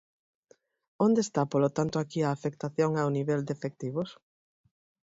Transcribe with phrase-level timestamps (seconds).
[1.05, 4.09] ¿Onde está, polo tanto, aquí a afectación ao nivel de efectivos?